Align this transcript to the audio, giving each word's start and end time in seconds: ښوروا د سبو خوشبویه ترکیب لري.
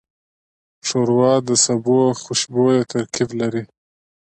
ښوروا 0.87 1.33
د 1.47 1.49
سبو 1.65 1.99
خوشبویه 2.21 2.81
ترکیب 2.91 3.29
لري. 3.41 3.63